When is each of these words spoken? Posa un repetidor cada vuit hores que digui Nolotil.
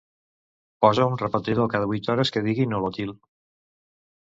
Posa 0.85 1.05
un 1.09 1.19
repetidor 1.23 1.69
cada 1.75 1.91
vuit 1.93 2.11
hores 2.15 2.33
que 2.39 2.45
digui 2.49 2.69
Nolotil. 2.73 3.15